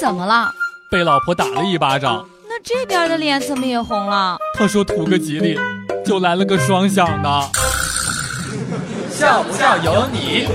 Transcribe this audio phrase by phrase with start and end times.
[0.00, 0.52] 怎么了？
[0.90, 2.26] 被老婆打了一巴掌。
[2.48, 4.38] 那这边的脸怎么也红了？
[4.54, 5.58] 他说图个吉利，
[6.04, 7.50] 就来了个双响的。
[9.10, 10.46] 笑不笑由你。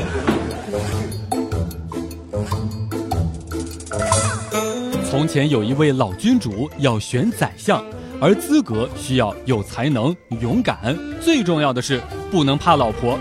[5.10, 7.84] 从前有一位老君主要选宰相，
[8.21, 12.00] 而资格需要有才能、勇敢，最重要的是
[12.30, 13.18] 不能怕老婆。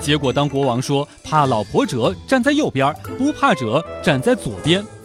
[0.00, 5.01] 结果当国王说怕老婆者站在右边，不怕者站在左边，大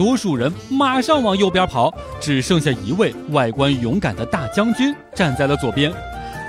[0.00, 5.92] 多数人马上往右边跑，只剩下一位外观勇敢的大将军站在了左边。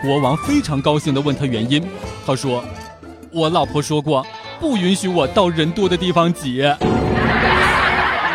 [0.02, 1.86] 国王非常高兴地问他原因，
[2.26, 2.64] 他说
[3.30, 4.26] ：“我老婆说过，
[4.58, 6.64] 不允许我到人多的地方挤。”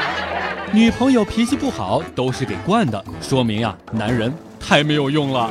[0.70, 5.50] 女朋友脾气不好，都是给惯的，说明啊，男人太没有用了。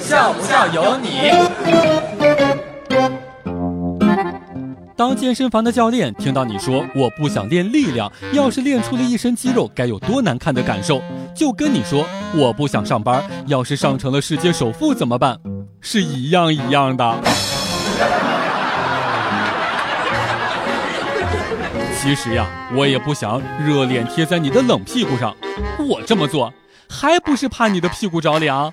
[0.00, 2.23] 笑不笑由你。
[4.96, 11.02] 当健身房的教练听到你说我不想练力量，要是练出了一身肌肉，该有多难看的感受？
[11.34, 15.36] 就跟你说我不想上班，要是上成了世界首富怎么办？
[15.80, 17.14] 是一样一样的。
[22.00, 25.34] 其实呀，我也不想热脸贴在你的冷屁股上，
[25.88, 26.52] 我这么做
[26.88, 28.72] 还不是怕你的屁股着凉。